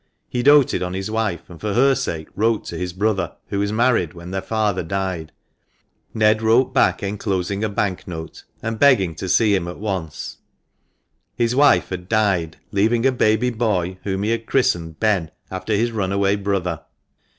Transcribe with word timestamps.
He 0.27 0.41
doted 0.41 0.81
on 0.81 0.95
his 0.95 1.11
wife, 1.11 1.47
and 1.47 1.61
for 1.61 1.75
her 1.75 1.93
sake 1.93 2.27
wrote 2.35 2.65
to 2.65 2.75
his 2.75 2.91
brother, 2.91 3.33
who 3.49 3.59
was 3.59 3.71
married 3.71 4.15
when 4.15 4.31
their 4.31 4.41
father 4.41 4.81
died. 4.81 5.31
Ned 6.11 6.41
wrote 6.41 6.73
416 6.73 6.73
THE 6.73 6.73
MANCHESTER 6.73 6.99
MAN, 6.99 7.05
back 7.05 7.13
enclosing 7.13 7.63
a 7.63 7.69
bank 7.69 8.07
note, 8.07 8.43
and 8.63 8.79
begging 8.79 9.13
to 9.13 9.29
see 9.29 9.53
him 9.53 9.67
at 9.67 9.77
once. 9.77 10.37
His 11.35 11.55
wife 11.55 11.89
had 11.89 12.09
died, 12.09 12.57
leaving 12.71 13.05
a 13.05 13.11
baby 13.11 13.51
boy, 13.51 13.99
whom 14.03 14.23
he 14.23 14.31
had 14.31 14.47
christened 14.47 14.99
Ben, 14.99 15.29
after 15.51 15.75
his 15.75 15.91
runaway 15.91 16.35
brother. 16.35 16.81